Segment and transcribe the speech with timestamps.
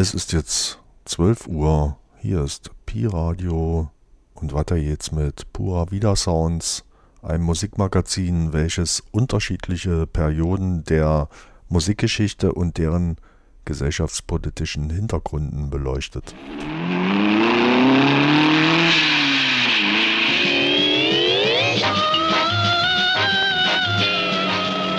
[0.00, 1.98] Es ist jetzt 12 Uhr.
[2.20, 3.90] Hier ist Pi Radio
[4.32, 6.86] und weiter jetzt mit Pura Vida Sounds,
[7.20, 11.28] einem Musikmagazin, welches unterschiedliche Perioden der
[11.68, 13.18] Musikgeschichte und deren
[13.66, 16.34] gesellschaftspolitischen Hintergründen beleuchtet.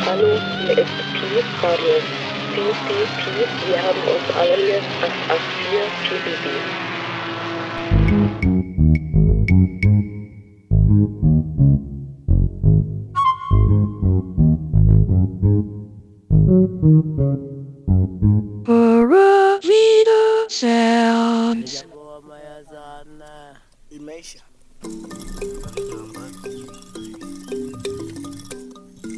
[0.06, 2.31] Hallo, hier ist Pi Radio.
[2.54, 6.66] Piep, piep, piep, wir haben uns alle 884 PBB.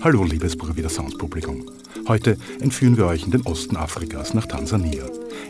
[0.03, 1.63] Hallo, liebes Pura Vida Sounds Publikum.
[2.09, 5.05] Heute entführen wir euch in den Osten Afrikas nach Tansania.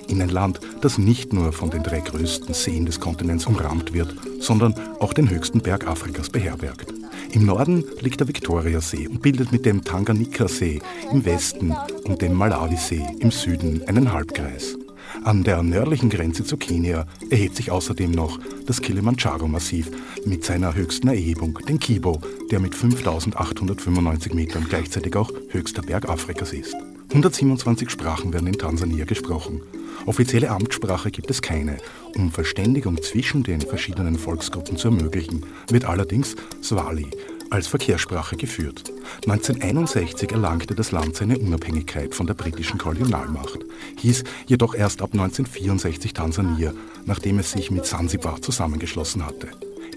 [0.07, 4.13] In ein Land, das nicht nur von den drei größten Seen des Kontinents umrahmt wird,
[4.39, 6.93] sondern auch den höchsten Berg Afrikas beherbergt.
[7.31, 13.03] Im Norden liegt der Viktoriasee und bildet mit dem Tanganyika-See im Westen und dem Malawi-See
[13.21, 14.77] im Süden einen Halbkreis.
[15.23, 19.89] An der nördlichen Grenze zu Kenia erhebt sich außerdem noch das Kilimanjaro-Massiv
[20.25, 22.19] mit seiner höchsten Erhebung, den Kibo,
[22.51, 26.75] der mit 5895 Metern gleichzeitig auch höchster Berg Afrikas ist.
[27.09, 29.61] 127 Sprachen werden in Tansania gesprochen.
[30.05, 31.77] Offizielle Amtssprache gibt es keine.
[32.15, 37.07] Um Verständigung zwischen den verschiedenen Volksgruppen zu ermöglichen, wird allerdings Swali,
[37.53, 38.91] als Verkehrssprache geführt.
[39.27, 43.59] 1961 erlangte das Land seine Unabhängigkeit von der britischen Kolonialmacht,
[43.99, 46.73] hieß jedoch erst ab 1964 Tansania,
[47.05, 49.49] nachdem es sich mit Sansibar zusammengeschlossen hatte.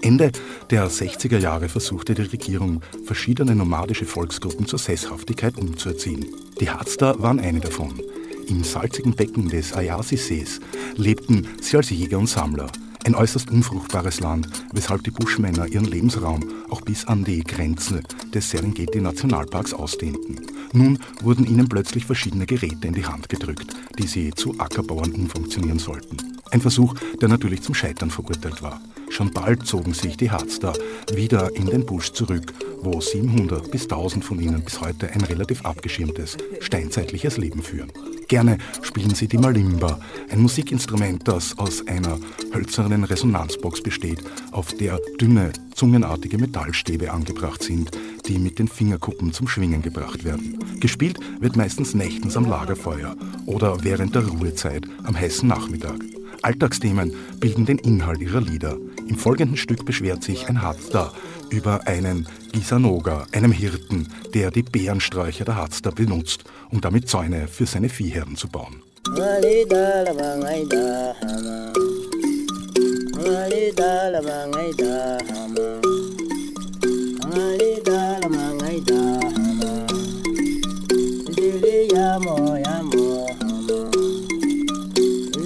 [0.03, 0.31] Ende
[0.69, 6.27] der 60er Jahre versuchte die Regierung, verschiedene nomadische Volksgruppen zur Sesshaftigkeit umzuerziehen.
[6.59, 7.99] Die Hadster waren eine davon.
[8.47, 10.59] Im salzigen Becken des Ayasi-Sees
[10.95, 12.67] lebten sie als Jäger und Sammler.
[13.07, 18.01] Ein äußerst unfruchtbares Land, weshalb die Buschmänner ihren Lebensraum auch bis an die Grenzen
[18.33, 20.41] des Serengeti-Nationalparks ausdehnten.
[20.73, 25.79] Nun wurden ihnen plötzlich verschiedene Geräte in die Hand gedrückt, die sie zu Ackerbauern umfunktionieren
[25.79, 26.17] sollten.
[26.51, 28.81] Ein Versuch, der natürlich zum Scheitern verurteilt war.
[29.09, 30.73] Schon bald zogen sich die Harzter
[31.13, 35.63] wieder in den Busch zurück, wo 700 bis 1000 von ihnen bis heute ein relativ
[35.63, 37.89] abgeschirmtes, steinzeitliches Leben führen.
[38.27, 39.99] Gerne spielen sie die Malimba,
[40.29, 42.19] ein Musikinstrument, das aus einer
[42.53, 44.21] hölzernen Resonanzbox besteht,
[44.51, 47.91] auf der dünne, zungenartige Metallstäbe angebracht sind,
[48.27, 50.59] die mit den Fingerkuppen zum Schwingen gebracht werden.
[50.81, 53.15] Gespielt wird meistens nächtens am Lagerfeuer
[53.45, 55.99] oder während der Ruhezeit am heißen Nachmittag.
[56.41, 58.77] Alltagsthemen bilden den Inhalt ihrer Lieder.
[59.07, 61.13] Im folgenden Stück beschwert sich ein Harzda
[61.49, 67.65] über einen Gisanoga, einem Hirten, der die Bärensträucher der Harzda benutzt, um damit Zäune für
[67.65, 68.83] seine Viehherden zu bauen.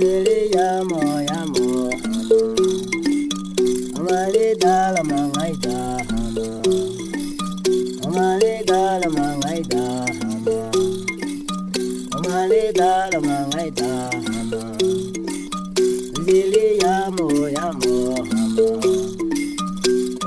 [0.01, 1.89] Lele yamo yamo,
[3.97, 5.20] amale dalama.
[12.81, 14.77] la mangaita hama
[16.25, 17.85] Lili ya mo hama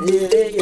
[0.06, 0.58] Lili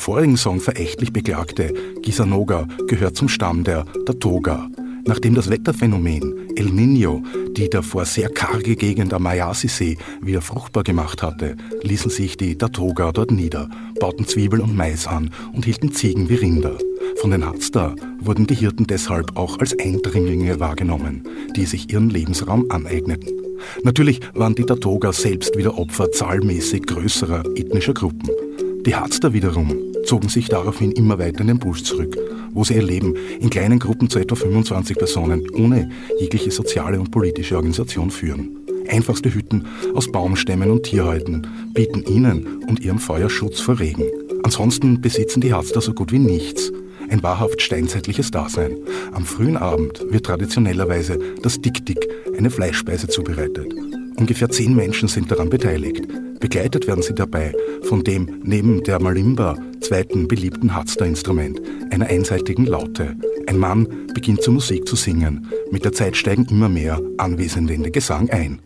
[0.00, 4.68] vorigen Song verächtlich beklagte Gisanoga gehört zum Stamm der Datoga.
[5.06, 7.22] Nachdem das Wetterphänomen El Niño
[7.56, 13.12] die davor sehr karge Gegend am Mayasi-See wieder fruchtbar gemacht hatte, ließen sich die Datoga
[13.12, 13.68] dort nieder,
[13.98, 16.78] bauten Zwiebel und Mais an und hielten Ziegen wie Rinder.
[17.20, 21.24] Von den Hatzda wurden die Hirten deshalb auch als Eindringlinge wahrgenommen,
[21.56, 23.28] die sich ihren Lebensraum aneigneten.
[23.82, 28.30] Natürlich waren die Datoga selbst wieder Opfer zahlmäßig größerer ethnischer Gruppen.
[28.86, 32.16] Die Harzter wiederum zogen sich daraufhin immer weiter in den Busch zurück,
[32.52, 37.10] wo sie ihr Leben in kleinen Gruppen zu etwa 25 Personen ohne jegliche soziale und
[37.10, 38.56] politische Organisation führen.
[38.88, 44.04] Einfachste Hütten aus Baumstämmen und Tierhäuten bieten ihnen und ihrem Feuer Schutz vor Regen.
[44.42, 46.72] Ansonsten besitzen die Harzter so gut wie nichts.
[47.08, 48.76] Ein wahrhaft steinzeitliches Dasein.
[49.12, 53.74] Am frühen Abend wird traditionellerweise das Dik-Dik, eine Fleischspeise, zubereitet.
[54.20, 56.06] Ungefähr zehn Menschen sind daran beteiligt.
[56.40, 63.16] Begleitet werden sie dabei von dem neben der Malimba zweiten beliebten Hatzda-Instrument, einer einseitigen Laute.
[63.46, 65.50] Ein Mann beginnt zur Musik zu singen.
[65.70, 68.60] Mit der Zeit steigen immer mehr Anwesende in den Gesang ein.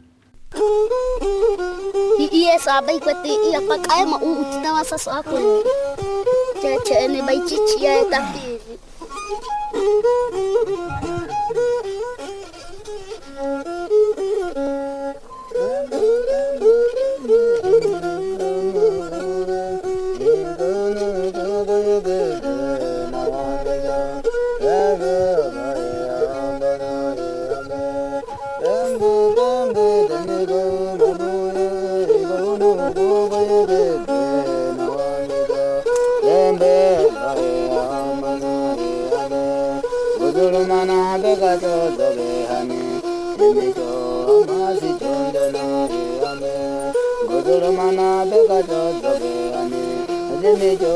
[50.56, 50.94] de ellos.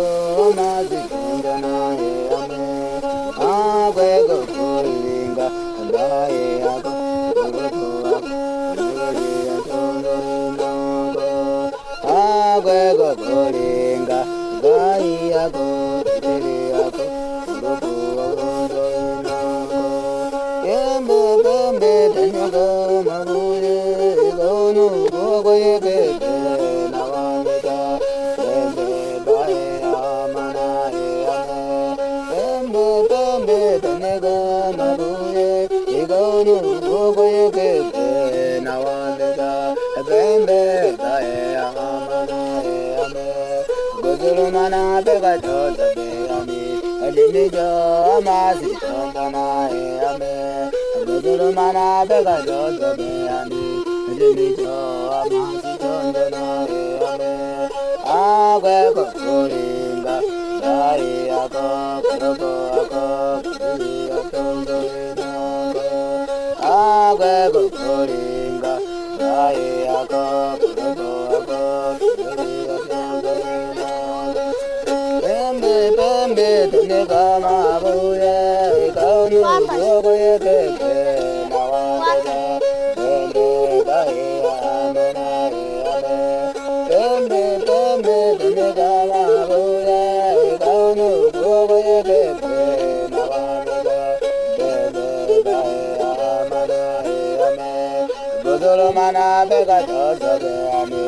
[99.17, 101.05] na be ga do do do ani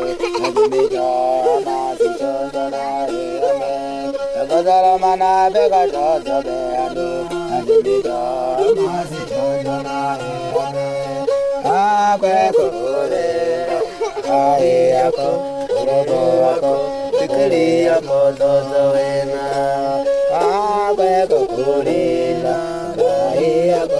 [0.46, 0.64] ami.
[0.72, 1.08] ni do
[1.66, 3.72] na si do do na he ami.
[4.34, 7.08] ga ga da ra ma na be ga do do be ani
[7.66, 8.20] ni ni do
[8.78, 10.32] na si do do na he
[10.64, 10.88] ame
[11.76, 12.66] a kwe ko
[13.12, 13.28] re
[14.38, 15.30] a he a ko
[16.08, 16.74] do a ko
[17.18, 17.66] tikri
[17.96, 18.00] a
[18.40, 19.46] do do e na
[20.40, 21.40] a kwe ko
[22.44, 22.56] na
[23.08, 23.99] a he a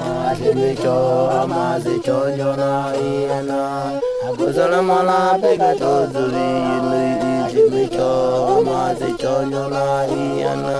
[0.31, 0.95] adimicho
[1.41, 3.59] amazicho njona iena.
[4.27, 6.97] Aguzana mala pega tozu yinu
[7.47, 8.11] idimicho
[8.57, 9.85] amazicho njona
[10.21, 10.79] iena.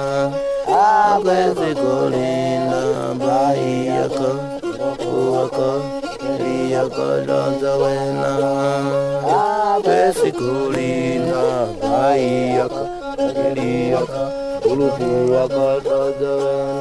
[0.67, 2.81] Agwezi kulinda
[3.21, 4.29] bai yako
[4.89, 5.69] okuwako
[6.71, 8.33] yako donzo wena.
[9.75, 11.43] Agwezi kulinda
[11.81, 12.83] bai yako
[13.91, 14.21] yako
[14.71, 16.80] ulupu wako donzo wena.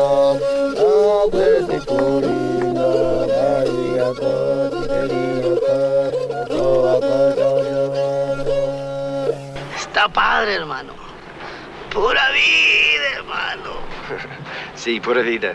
[1.18, 2.88] Agwezi kurina,
[3.28, 4.32] bariyaka,
[4.72, 5.76] tigeriyaka,
[6.48, 8.06] toaka, chonjona.
[9.76, 10.92] Está padre, hermano.
[11.90, 13.74] Pura vida, hermano.
[14.74, 15.54] Sí, pura vida.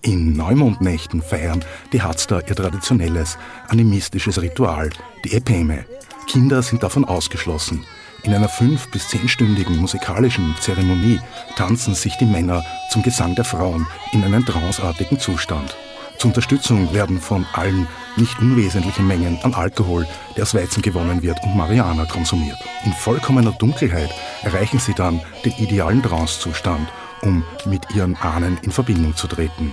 [0.00, 3.36] In Neumondnächten feiern die Hatzter ihr traditionelles
[3.68, 4.90] animistisches Ritual,
[5.24, 5.84] die Epeme.
[6.24, 7.84] Kinder sind davon ausgeschlossen.
[8.22, 11.20] In einer fünf- bis zehnstündigen musikalischen Zeremonie
[11.56, 15.76] tanzen sich die Männer zum Gesang der Frauen in einen tranceartigen Zustand.
[16.18, 21.42] Zur Unterstützung werden von allen nicht unwesentliche Mengen an Alkohol, der aus Weizen gewonnen wird,
[21.42, 22.58] und Marihuana konsumiert.
[22.84, 24.10] In vollkommener Dunkelheit
[24.42, 26.88] erreichen sie dann den idealen Trancezustand,
[27.22, 29.72] um mit ihren Ahnen in Verbindung zu treten.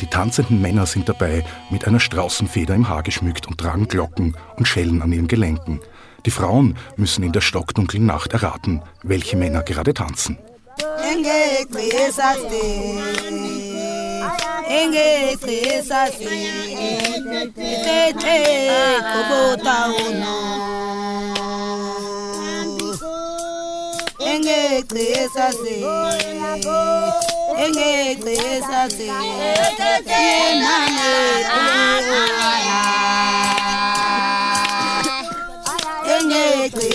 [0.00, 4.66] Die tanzenden Männer sind dabei mit einer Straußenfeder im Haar geschmückt und tragen Glocken und
[4.66, 5.80] Schellen an ihren Gelenken.
[6.24, 10.38] Die Frauen müssen in der stockdunklen Nacht erraten, welche Männer gerade tanzen.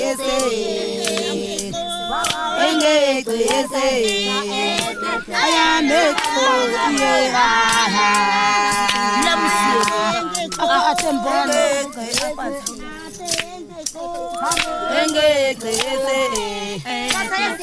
[0.08, 0.38] engece
[2.68, 3.88] engece
[5.44, 8.10] ayanekhosiyehana
[10.92, 11.62] athembona
[15.02, 15.74] engece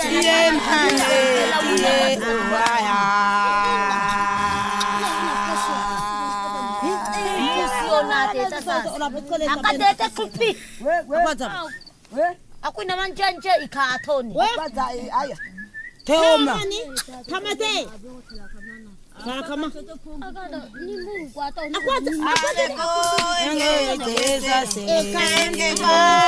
[0.00, 1.14] siyemhane
[1.60, 1.96] siye
[2.30, 3.00] uwaya
[9.54, 10.48] Akadete kupi.
[11.14, 11.46] Apa tu?
[12.18, 12.34] Eh?
[12.62, 14.34] Aku ina manjanje ikatoni.
[14.34, 15.06] Baza eh?
[15.06, 15.36] eh, aya.
[16.04, 16.60] Teoma.
[17.30, 17.86] Kama te.
[19.48, 19.66] Kama.
[19.66, 19.90] Akwaza
[21.74, 22.10] akwaza.
[23.44, 23.70] Enge
[24.04, 24.80] teza se.
[24.80, 26.24] Enge kwa.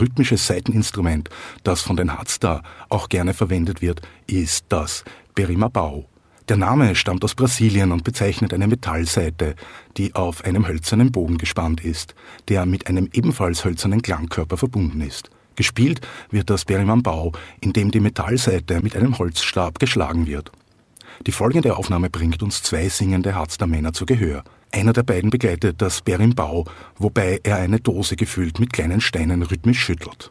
[0.00, 1.30] Rhythmisches Saiteninstrument,
[1.64, 6.06] das von den Hatzda auch gerne verwendet wird, ist das Berimbau.
[6.48, 9.54] Der Name stammt aus Brasilien und bezeichnet eine Metallsaite,
[9.98, 12.14] die auf einem hölzernen Bogen gespannt ist,
[12.48, 15.30] der mit einem ebenfalls hölzernen Klangkörper verbunden ist.
[15.56, 16.00] Gespielt
[16.30, 20.50] wird das Berimbau, indem die Metallsaite mit einem Holzstab geschlagen wird.
[21.26, 24.44] Die folgende Aufnahme bringt uns zwei singende Harzder Männer zu Gehör.
[24.70, 26.64] Einer der beiden begleitet das Berimbau,
[26.96, 30.30] wobei er eine Dose gefüllt mit kleinen Steinen rhythmisch schüttelt.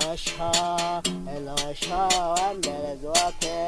[0.00, 1.02] Elisha,
[1.36, 2.08] Elisha,
[2.58, 3.66] mbele zake,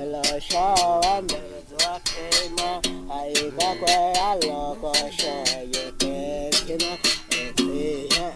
[0.00, 1.22] Elisha, I
[1.70, 2.82] zake, ma
[3.14, 6.98] aika kwe aloko shoye kekina,
[7.30, 8.32] ekiye.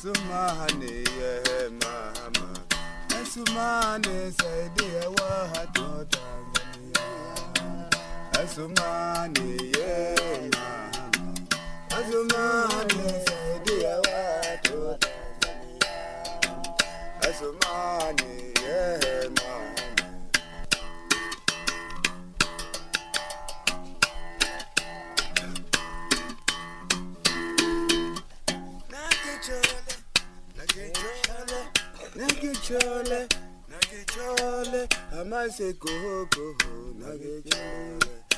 [0.00, 2.48] Sumahani ye mahama,
[3.32, 5.82] Sumane saidi ya wahatu
[8.48, 11.10] Azumani, yeah, mama.
[11.90, 13.04] Azumani,
[13.66, 14.64] dear, what
[17.20, 18.30] Azumani,
[18.62, 19.74] yeah, mama.
[32.16, 33.20] Nagichole,
[33.70, 34.80] Nagichole,
[35.18, 38.17] Amase Koho Koho, Nagichole.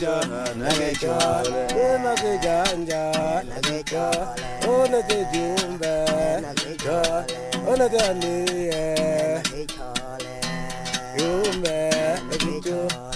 [0.00, 1.60] ganja, nage chola.
[1.74, 3.02] Ye nage ganja,
[3.44, 3.78] nage.
[4.68, 5.92] O nage jumba,
[6.42, 7.24] nage chola.
[7.66, 8.84] O nage aniye.
[11.16, 11.76] Jumba,
[12.28, 13.12] nage chola.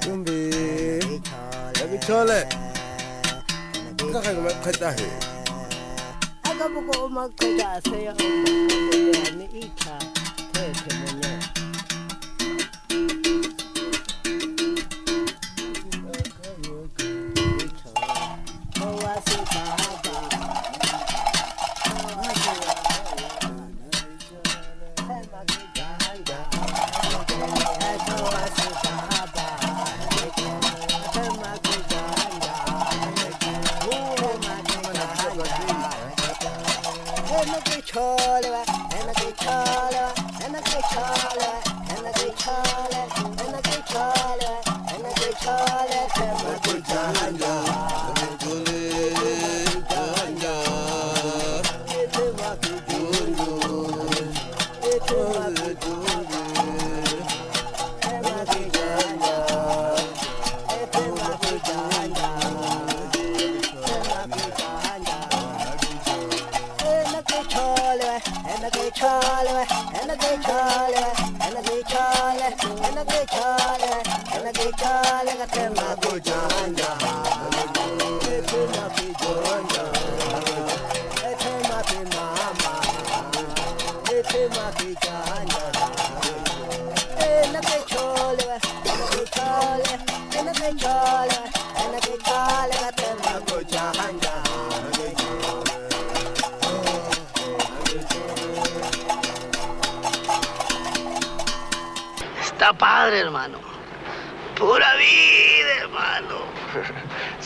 [0.00, 0.40] Jumbi,
[1.76, 2.46] nage.
[4.62, 4.94] Kaka.
[6.44, 9.71] Aga buko umakita sa yung mga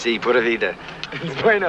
[0.06, 0.74] Sí, pura vida.
[1.42, 1.66] Bueno.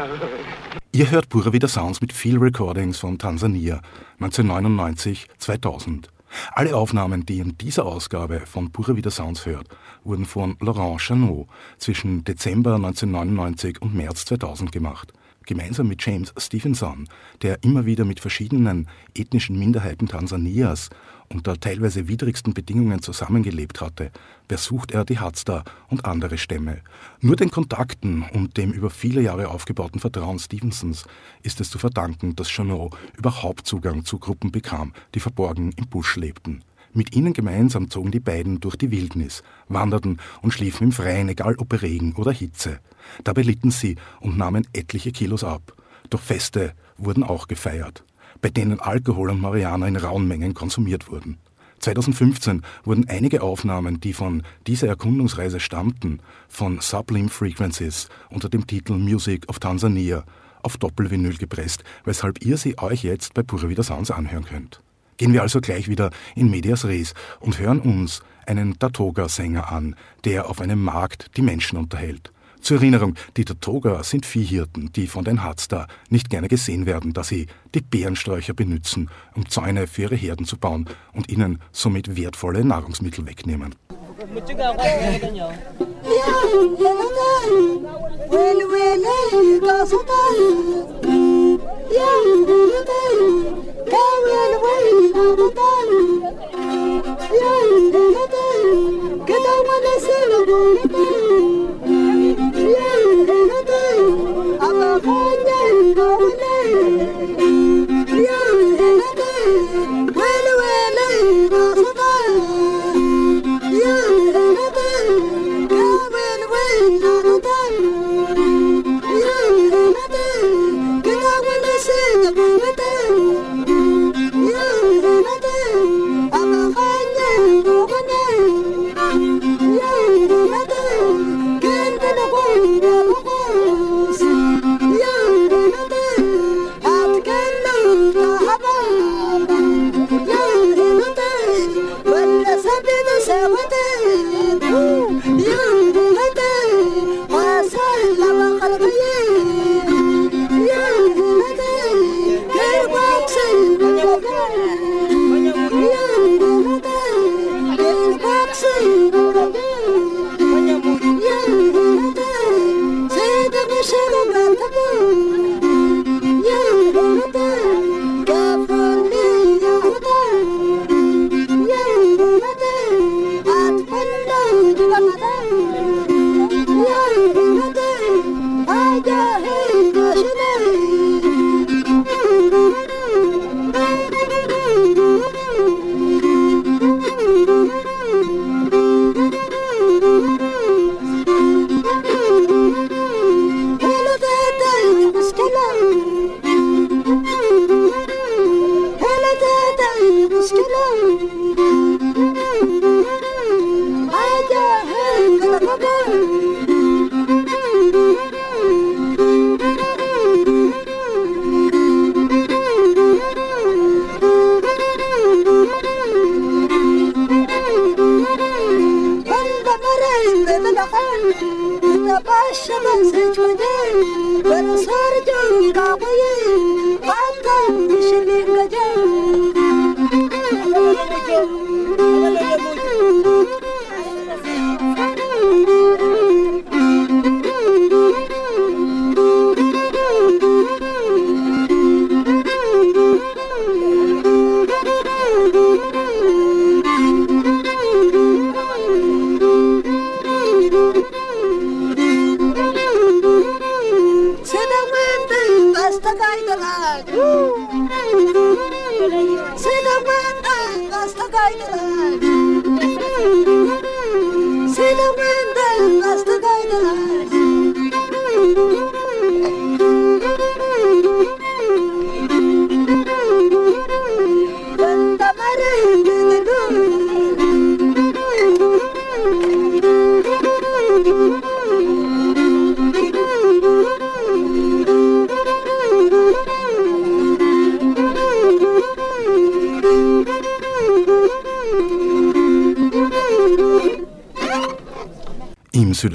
[0.92, 3.82] Ihr hört Pura Vida Sounds mit Field Recordings von Tansania
[4.20, 6.10] 1999, 2000.
[6.54, 9.66] Alle Aufnahmen, die in dieser Ausgabe von Pura Vida Sounds hört,
[10.04, 11.48] wurden von Laurent Chanot
[11.80, 15.14] zwischen Dezember 1999 und März 2000 gemacht.
[15.48, 17.08] Gemeinsam mit James Stevenson,
[17.42, 20.90] der immer wieder mit verschiedenen ethnischen Minderheiten Tansanias
[21.30, 24.12] unter teilweise widrigsten Bedingungen zusammengelebt hatte,
[24.50, 26.82] besucht er die Hadza und andere Stämme.
[27.22, 31.06] Nur den Kontakten und dem über viele Jahre aufgebauten Vertrauen Stevensons
[31.44, 36.18] ist es zu verdanken, dass Chanot überhaupt Zugang zu Gruppen bekam, die verborgen im Busch
[36.18, 36.62] lebten.
[36.92, 41.56] Mit ihnen gemeinsam zogen die beiden durch die Wildnis, wanderten und schliefen im Freien, egal
[41.58, 42.82] ob Regen oder Hitze.
[43.24, 45.74] Dabei litten sie und nahmen etliche Kilos ab.
[46.10, 48.04] Doch Feste wurden auch gefeiert,
[48.42, 51.38] bei denen Alkohol und Marihuana in rauen Mengen konsumiert wurden.
[51.80, 58.94] 2015 wurden einige Aufnahmen, die von dieser Erkundungsreise stammten, von Sublime Frequencies unter dem Titel
[58.94, 60.24] Music of Tanzania
[60.64, 64.82] auf Doppelvinyl gepresst, weshalb ihr sie euch jetzt bei Pura Vida Sounds anhören könnt.
[65.18, 70.50] Gehen wir also gleich wieder in Medias Res und hören uns einen Tatoga-Sänger an, der
[70.50, 72.32] auf einem Markt die Menschen unterhält.
[72.62, 77.24] Zur Erinnerung, die Tatoga sind Viehhirten, die von den Hatzda nicht gerne gesehen werden, da
[77.24, 82.66] sie die Bärensträucher benützen, um Zäune für ihre Herden zu bauen und ihnen somit wertvolle
[82.66, 83.76] Nahrungsmittel wegnehmen.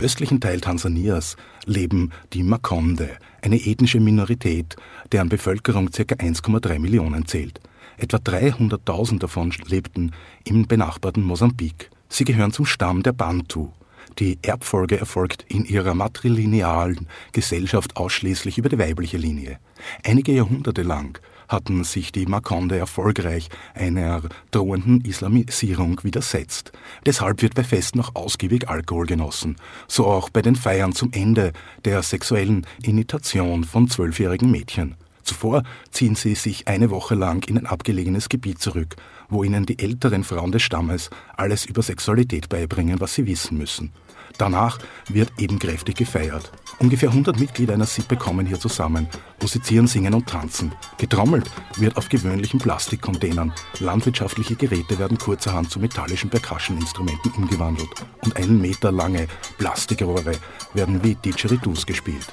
[0.03, 3.09] Im südöstlichen Teil Tansanias leben die Makonde,
[3.41, 4.75] eine ethnische Minorität,
[5.13, 6.03] deren Bevölkerung ca.
[6.03, 7.61] 1,3 Millionen zählt.
[7.99, 10.11] Etwa 300.000 davon lebten
[10.43, 11.89] im benachbarten Mosambik.
[12.09, 13.71] Sie gehören zum Stamm der Bantu.
[14.19, 19.61] Die Erbfolge erfolgt in ihrer matrilinealen Gesellschaft ausschließlich über die weibliche Linie.
[20.03, 21.21] Einige Jahrhunderte lang
[21.53, 26.73] hatten sich die Makonde erfolgreich einer drohenden Islamisierung widersetzt.
[27.07, 31.53] Deshalb wird bei Festen noch ausgiebig Alkohol genossen, so auch bei den Feiern zum Ende
[31.85, 34.97] der sexuellen Initation von zwölfjährigen Mädchen.
[35.23, 38.97] Zuvor ziehen sie sich eine Woche lang in ein abgelegenes Gebiet zurück,
[39.29, 43.93] wo ihnen die älteren Frauen des Stammes alles über Sexualität beibringen, was sie wissen müssen.
[44.39, 46.51] Danach wird eben kräftig gefeiert.
[46.79, 49.07] Ungefähr 100 Mitglieder einer Sippe kommen hier zusammen,
[49.41, 50.73] musizieren, singen und tanzen.
[50.99, 53.53] Getrommelt wird auf gewöhnlichen Plastikcontainern.
[53.79, 57.91] Landwirtschaftliche Geräte werden kurzerhand zu metallischen Percussion-Instrumenten umgewandelt
[58.25, 60.33] und einen Meter lange Plastikrohre
[60.75, 62.27] werden wie Didgeridoos gespielt.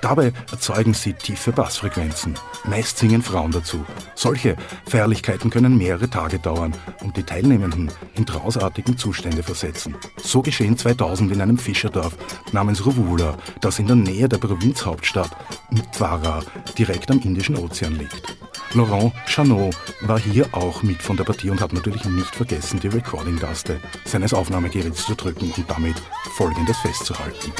[0.00, 2.34] Dabei erzeugen sie tiefe Bassfrequenzen.
[2.64, 3.84] Meist singen Frauen dazu.
[4.14, 9.96] Solche Feierlichkeiten können mehrere Tage dauern und die Teilnehmenden in trausartigen Zustände versetzen.
[10.16, 12.16] So geschehen 2000 in einem Fischerdorf
[12.52, 15.30] namens Rovula, das in der Nähe der Provinzhauptstadt
[15.70, 16.40] Mtwara
[16.78, 18.36] direkt am Indischen Ozean liegt.
[18.74, 22.88] Laurent Chanot war hier auch mit von der Partie und hat natürlich nicht vergessen, die
[22.88, 25.94] Recording-Taste seines Aufnahmegeräts zu drücken und damit
[26.36, 27.52] Folgendes festzuhalten.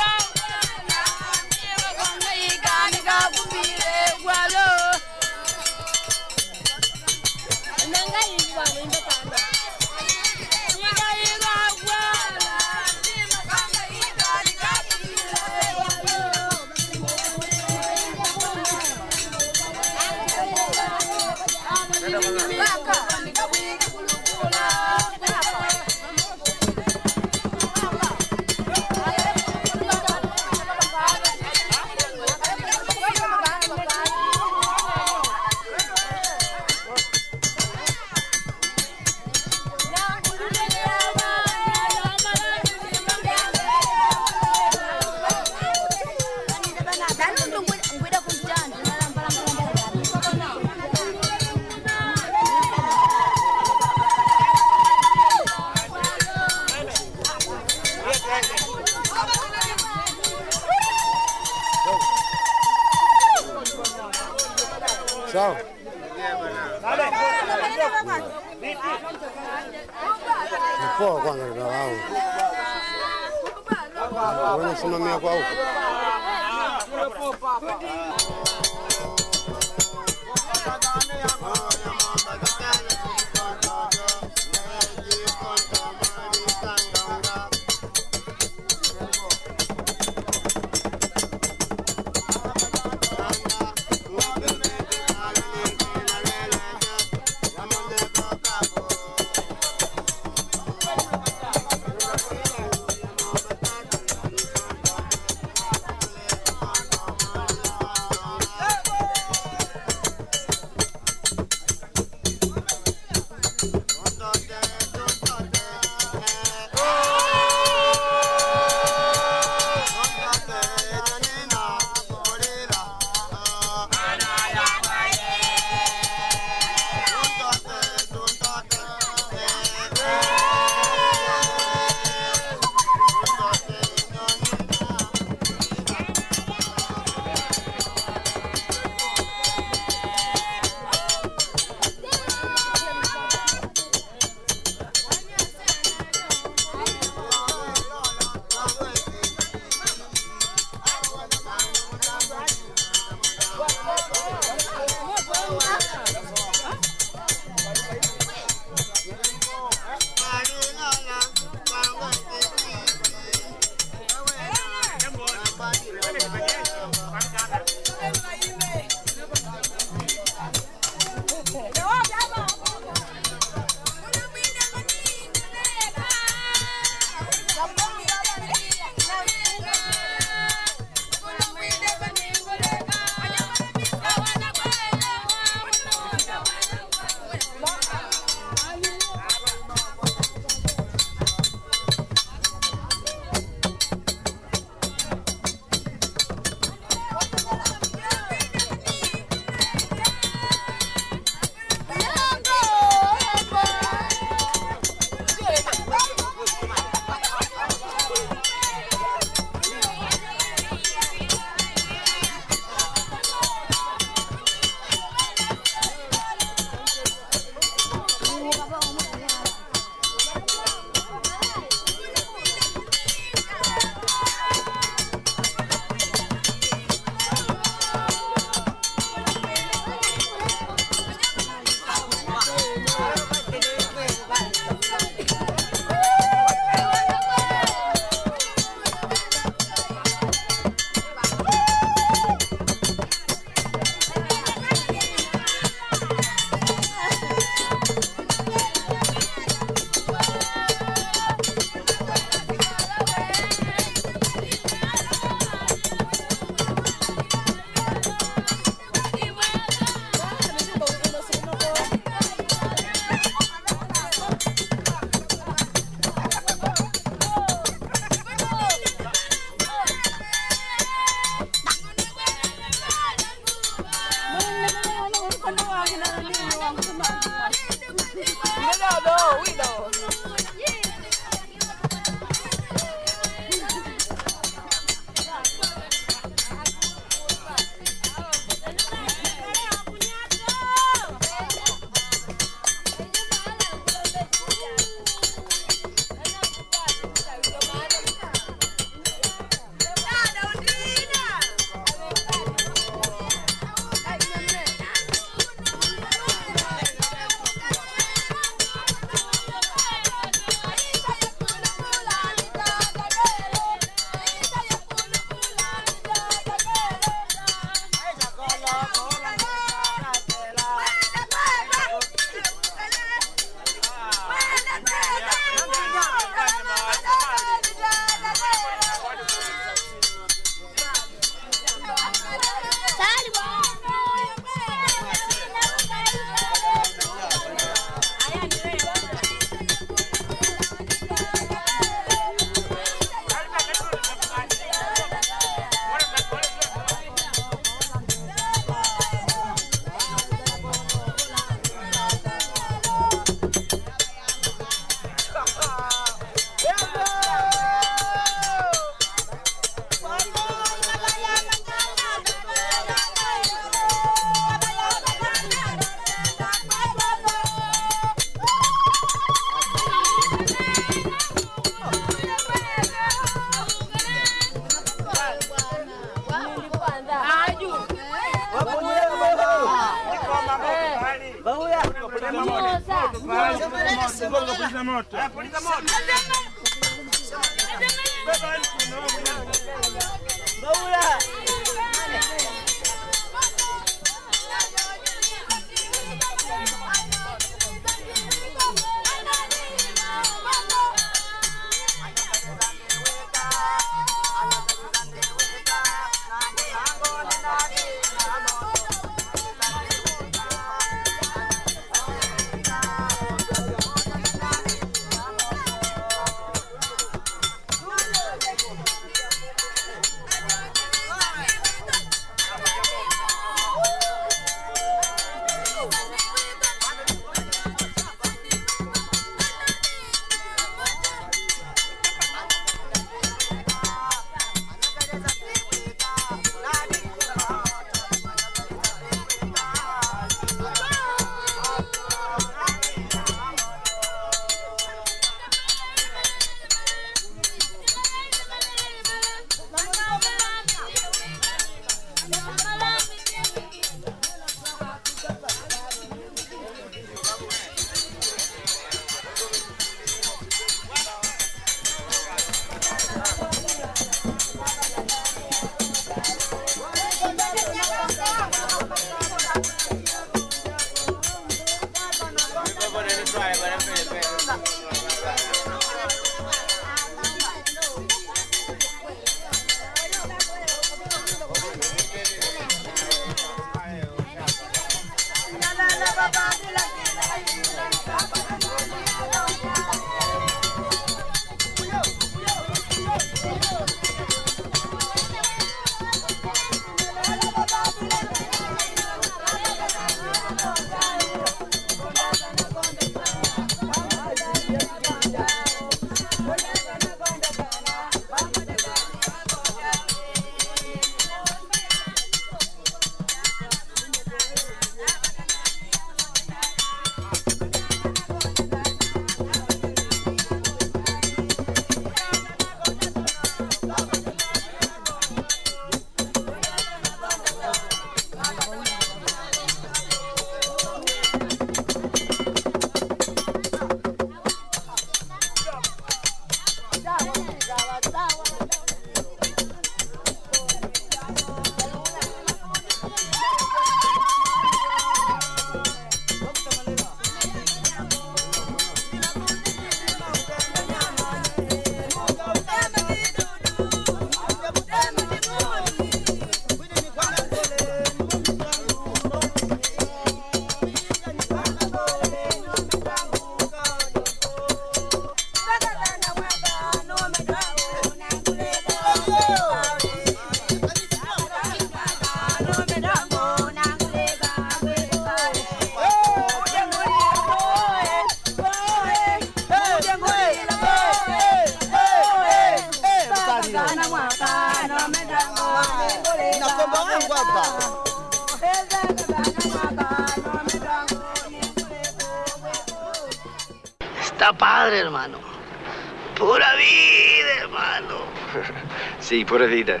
[599.30, 600.00] Sí, pura vida.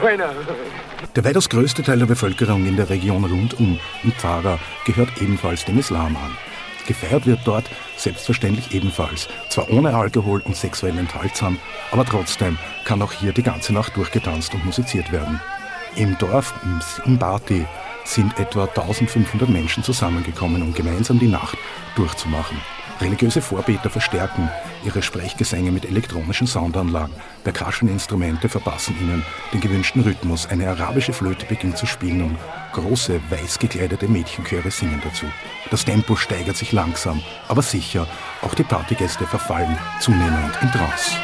[0.00, 0.26] Bueno.
[1.16, 5.80] Der weitaus größte Teil der Bevölkerung in der Region rundum um Pfarrer gehört ebenfalls dem
[5.80, 6.36] Islam an.
[6.86, 11.58] Gefeiert wird dort selbstverständlich ebenfalls, zwar ohne Alkohol und sexuell enthaltsam,
[11.90, 15.40] aber trotzdem kann auch hier die ganze Nacht durchgetanzt und musiziert werden.
[15.96, 16.54] Im Dorf
[17.04, 17.66] Simbati
[18.04, 21.58] sind etwa 1500 Menschen zusammengekommen, um gemeinsam die Nacht
[21.96, 22.58] durchzumachen.
[23.02, 24.48] Religiöse Vorbeter verstärken
[24.84, 27.14] ihre Sprechgesänge mit elektronischen Soundanlagen.
[27.42, 30.46] Percussion-Instrumente verpassen ihnen den gewünschten Rhythmus.
[30.46, 32.38] Eine arabische Flöte beginnt zu spielen und
[32.72, 35.26] große, weiß gekleidete Mädchenchöre singen dazu.
[35.70, 38.06] Das Tempo steigert sich langsam, aber sicher.
[38.40, 41.16] Auch die Partygäste verfallen zunehmend in Trance.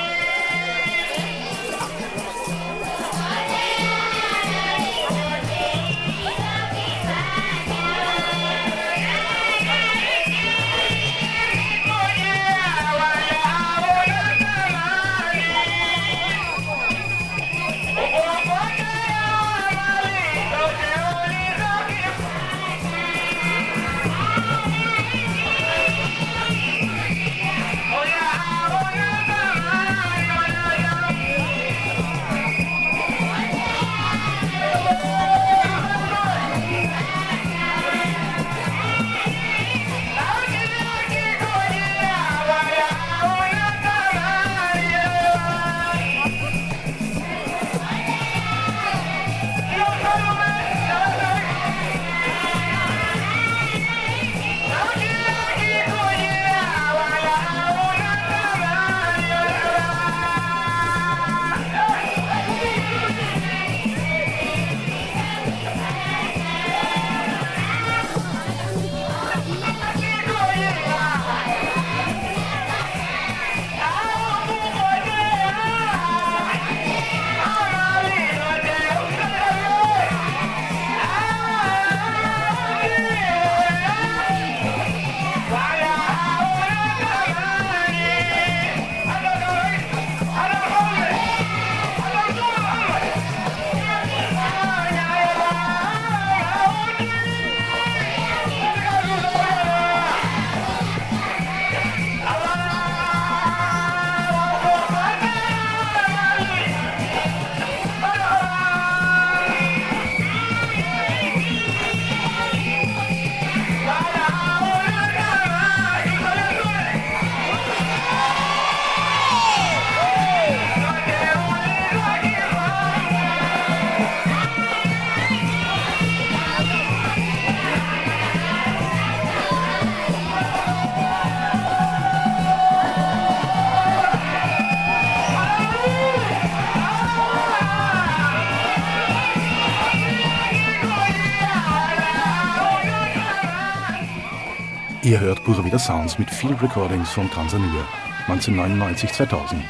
[145.49, 147.87] Ihr hört Pura Vida Sounds mit Field Recordings von Tansania
[148.27, 149.63] 1999-2000.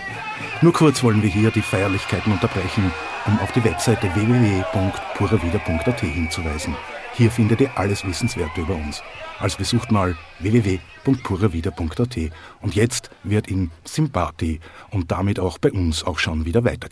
[0.61, 2.91] Nur kurz wollen wir hier die Feierlichkeiten unterbrechen,
[3.27, 6.75] um auf die Webseite www.puravida.at hinzuweisen.
[7.15, 9.05] Hier findet ihr alles Wissenswerte über uns.
[9.39, 12.19] Also besucht mal www.puravida.at
[12.61, 14.59] und jetzt wird in Sympathie
[14.91, 16.89] und damit auch bei uns auch schon wieder weiter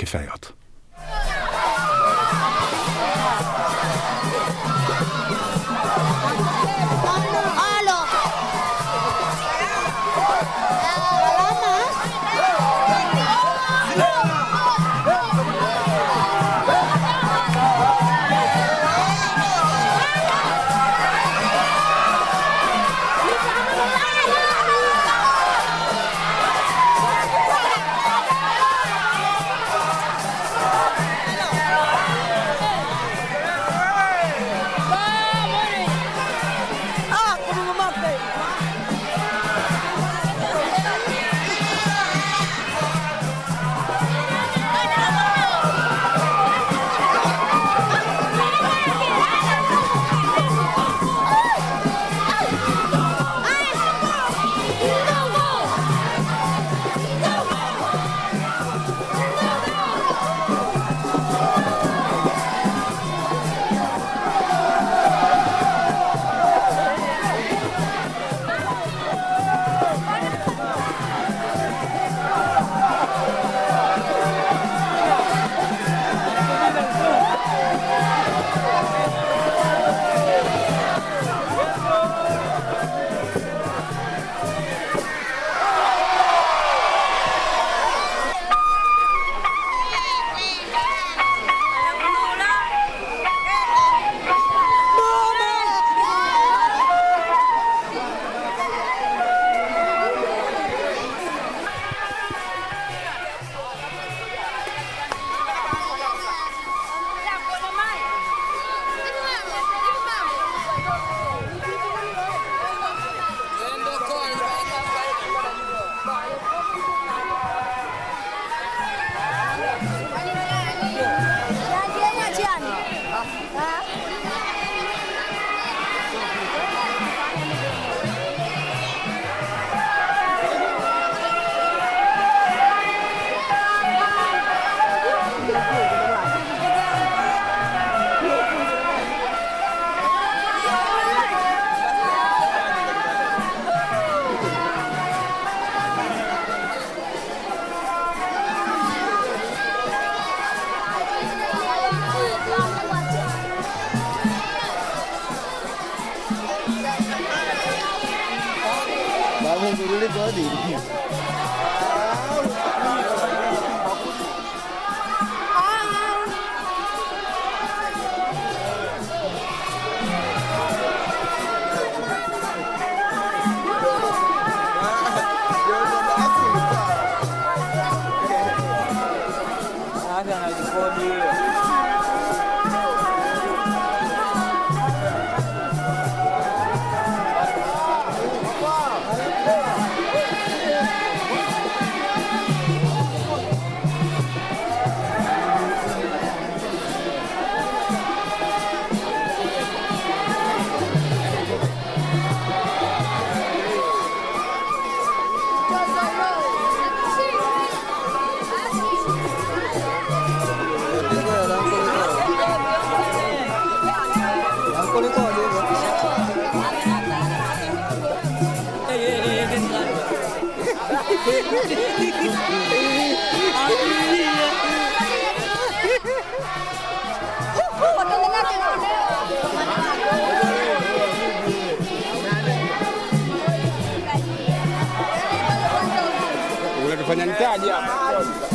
[237.07, 238.45] Fanya nitaje hapa.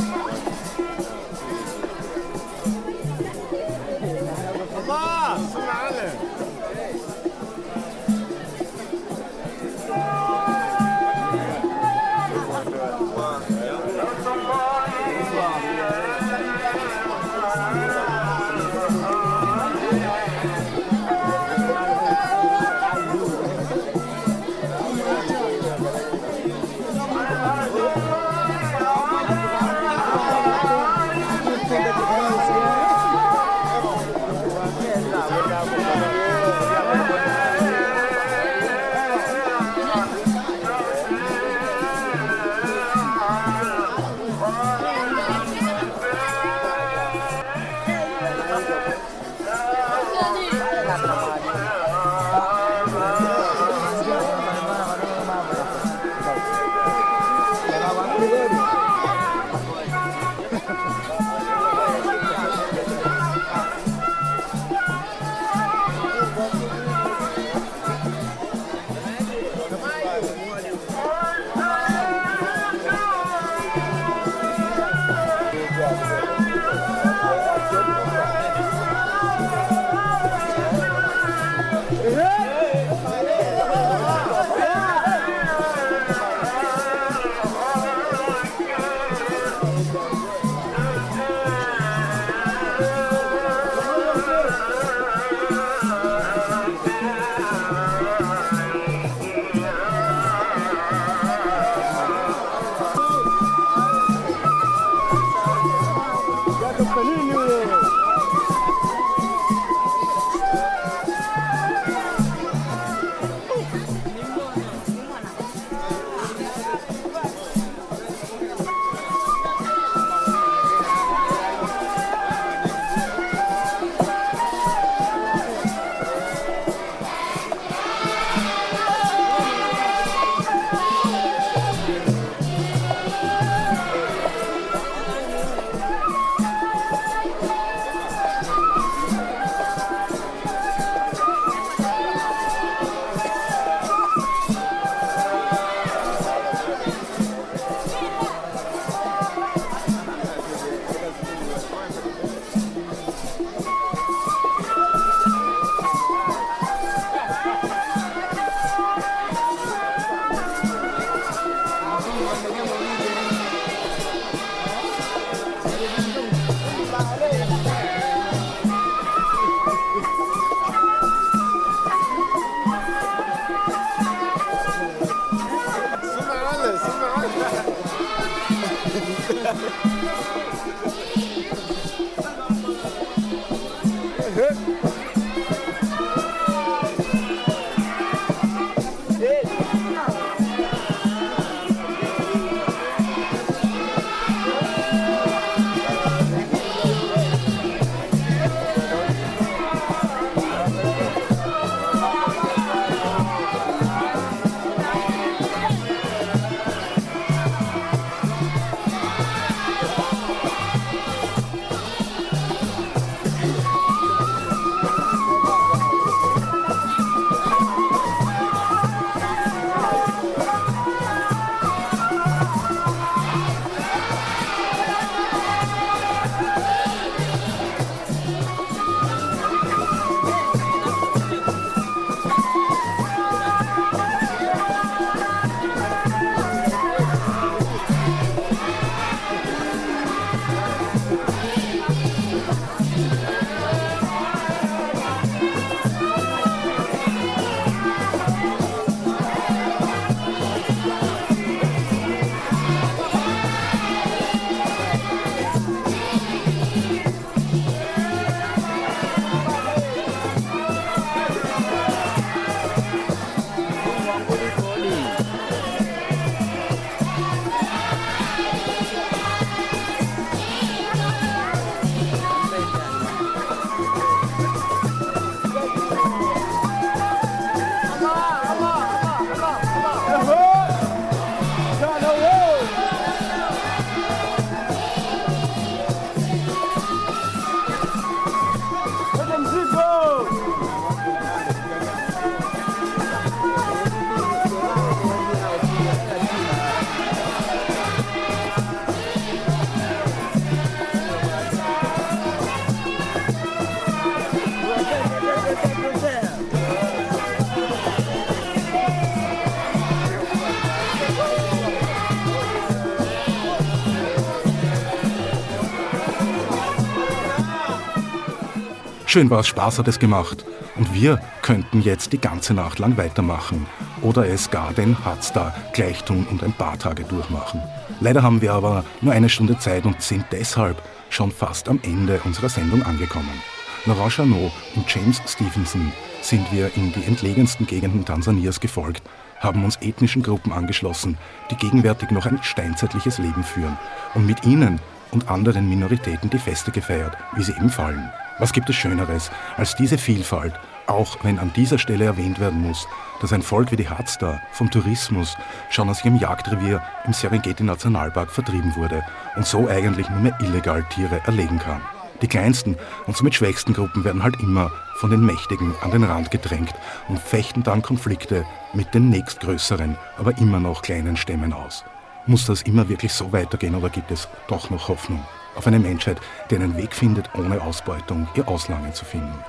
[319.12, 320.46] Schön war's, Spaß hat es gemacht.
[320.78, 323.66] Und wir könnten jetzt die ganze Nacht lang weitermachen
[324.02, 327.62] oder es gar den Hatzda gleich tun und ein paar Tage durchmachen.
[328.00, 332.22] Leider haben wir aber nur eine Stunde Zeit und sind deshalb schon fast am Ende
[332.24, 333.42] unserer Sendung angekommen.
[333.86, 335.92] Laurent Chanot und James Stevenson
[336.22, 339.04] sind wir in die entlegensten Gegenden Tansanias gefolgt,
[339.42, 341.18] haben uns ethnischen Gruppen angeschlossen,
[341.52, 343.78] die gegenwärtig noch ein steinzeitliches Leben führen
[344.14, 344.80] und mit ihnen
[345.12, 348.10] und anderen Minoritäten die Feste gefeiert, wie sie eben fallen.
[348.42, 352.88] Was gibt es Schöneres als diese Vielfalt, auch wenn an dieser Stelle erwähnt werden muss,
[353.22, 355.38] dass ein Volk wie die Hadsta vom Tourismus
[355.70, 360.84] schon aus ihrem Jagdrevier im Serengeti Nationalpark vertrieben wurde und so eigentlich nur mehr illegal
[360.90, 361.82] Tiere erlegen kann.
[362.24, 366.32] Die kleinsten und somit schwächsten Gruppen werden halt immer von den Mächtigen an den Rand
[366.32, 366.74] gedrängt
[367.10, 371.86] und fechten dann Konflikte mit den nächstgrößeren, aber immer noch kleinen Stämmen aus.
[372.26, 375.24] Muss das immer wirklich so weitergehen oder gibt es doch noch Hoffnung?
[375.56, 379.44] Auf eine Menschheit, die einen Weg findet, ohne Ausbeutung ihr Auslangen zu finden.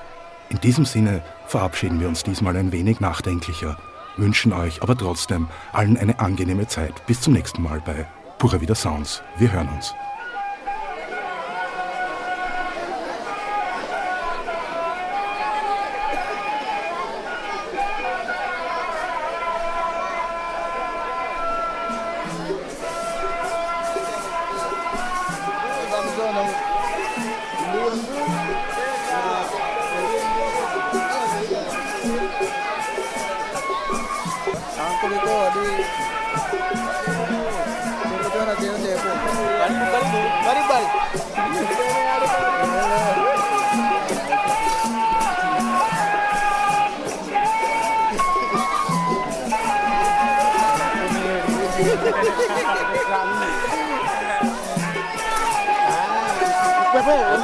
[0.49, 3.77] In diesem Sinne verabschieden wir uns diesmal ein wenig nachdenklicher,
[4.17, 7.05] wünschen euch aber trotzdem allen eine angenehme Zeit.
[7.07, 8.05] Bis zum nächsten Mal bei
[8.37, 9.23] Pura Vida Sounds.
[9.37, 9.93] Wir hören uns.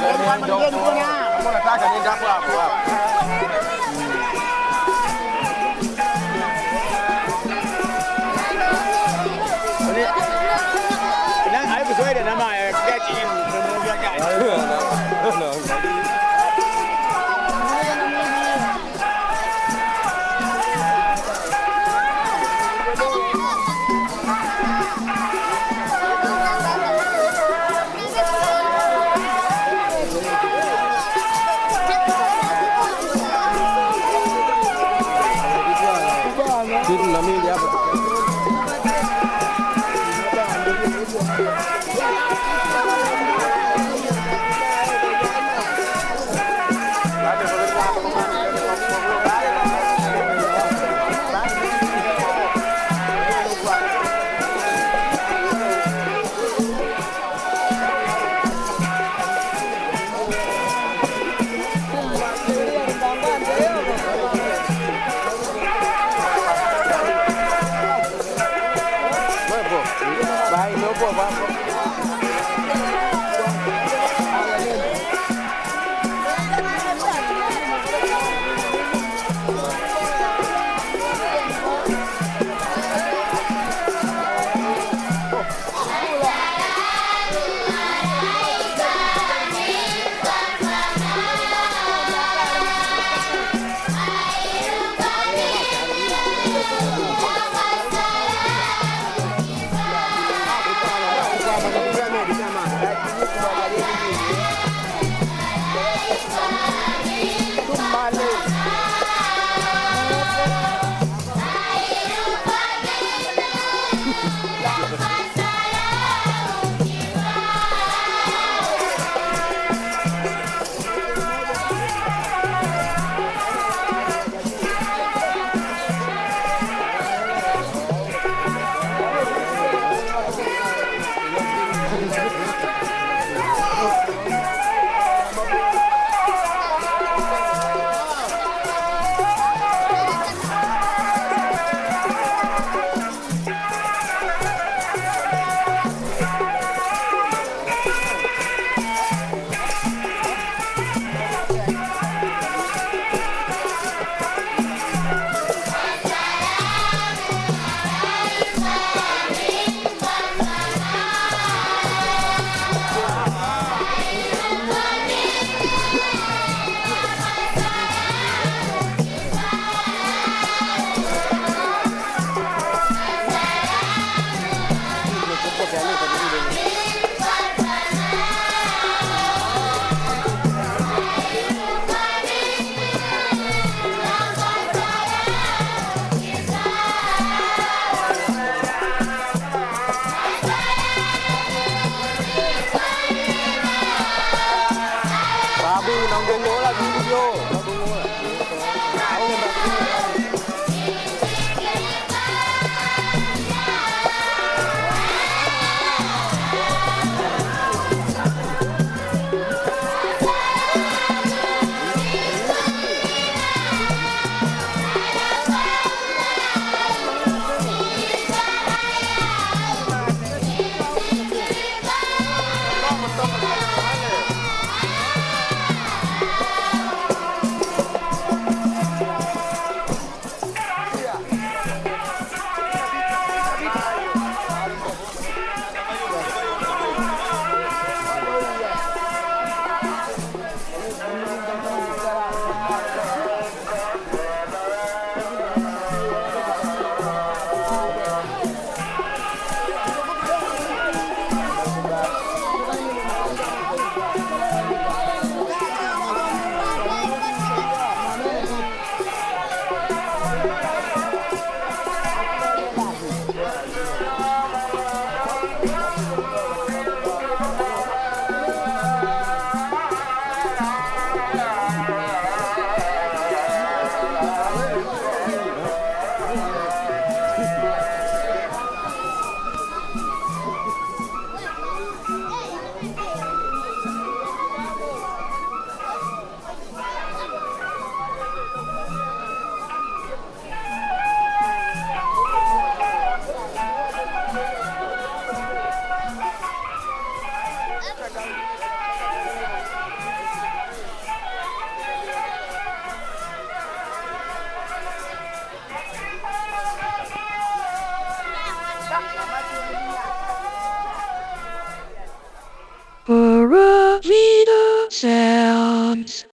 [0.00, 2.90] Mbona nataka niende hapo hapo hapo.
[11.68, 13.12] Haikuzoea jamaa ya kati.
[15.24, 15.79] No, no.